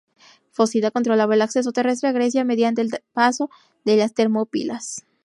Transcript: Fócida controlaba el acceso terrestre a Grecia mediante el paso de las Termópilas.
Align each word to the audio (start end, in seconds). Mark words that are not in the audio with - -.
Fócida 0.49 0.89
controlaba 0.89 1.35
el 1.35 1.43
acceso 1.43 1.71
terrestre 1.73 2.09
a 2.09 2.11
Grecia 2.11 2.43
mediante 2.43 2.81
el 2.81 2.89
paso 3.13 3.51
de 3.85 3.97
las 3.97 4.15
Termópilas. 4.15 5.05